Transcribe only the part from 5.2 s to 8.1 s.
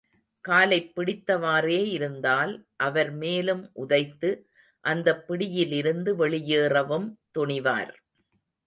பிடியிலிருந்து வெளியேறவும் துணிவார்.